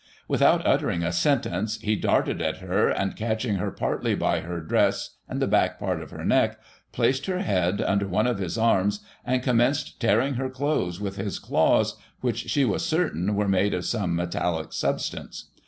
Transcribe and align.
Without 0.27 0.65
uttering 0.65 1.03
a 1.03 1.11
sentence, 1.11 1.77
he 1.79 1.95
darted 1.95 2.41
at 2.41 2.57
her, 2.57 2.89
and 2.89 3.15
catching 3.15 3.57
her 3.57 3.69
partly 3.69 4.15
by 4.15 4.39
her 4.39 4.59
dress 4.59 5.11
and 5.29 5.39
the 5.39 5.45
back 5.45 5.77
part 5.77 6.01
of 6.01 6.09
her 6.09 6.25
neck, 6.25 6.59
placed 6.91 7.27
her 7.27 7.41
head 7.41 7.79
under 7.83 8.07
one 8.07 8.25
of 8.25 8.39
his 8.39 8.57
arms, 8.57 9.01
and 9.23 9.43
commenced 9.43 9.99
tearing 10.01 10.33
her 10.33 10.49
clothes 10.49 10.99
with 10.99 11.17
his 11.17 11.37
claws, 11.37 11.97
which 12.19 12.49
she 12.49 12.65
was 12.65 12.83
certain 12.83 13.35
were 13.35 13.47
made 13.47 13.75
of 13.75 13.85
some 13.85 14.15
metallic 14.15 14.73
substance. 14.73 15.49